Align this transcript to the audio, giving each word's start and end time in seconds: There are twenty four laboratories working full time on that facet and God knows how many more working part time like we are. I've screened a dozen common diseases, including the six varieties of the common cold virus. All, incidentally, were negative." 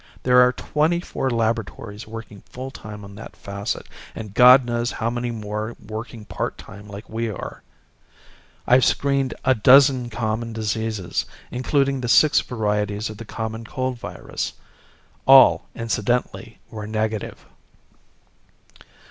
There 0.23 0.39
are 0.41 0.51
twenty 0.51 0.99
four 0.99 1.29
laboratories 1.29 2.07
working 2.07 2.41
full 2.49 2.71
time 2.71 3.03
on 3.03 3.13
that 3.17 3.35
facet 3.35 3.85
and 4.15 4.33
God 4.33 4.65
knows 4.65 4.93
how 4.93 5.11
many 5.11 5.29
more 5.29 5.75
working 5.79 6.25
part 6.25 6.57
time 6.57 6.87
like 6.87 7.07
we 7.07 7.29
are. 7.29 7.61
I've 8.65 8.83
screened 8.83 9.35
a 9.45 9.53
dozen 9.53 10.09
common 10.09 10.53
diseases, 10.53 11.27
including 11.51 12.01
the 12.01 12.07
six 12.09 12.39
varieties 12.39 13.11
of 13.11 13.17
the 13.17 13.25
common 13.25 13.63
cold 13.63 13.99
virus. 13.99 14.53
All, 15.27 15.67
incidentally, 15.75 16.57
were 16.71 16.87
negative." 16.87 17.45